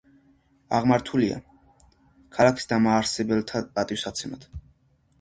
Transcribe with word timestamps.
აღმართულია 0.77 1.37
ქალაქის 2.39 2.69
დამაარსებელთა 2.75 3.65
პატივსაცემად. 3.79 4.53